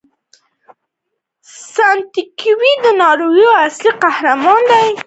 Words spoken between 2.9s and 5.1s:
ناول اصلي قهرمان دی.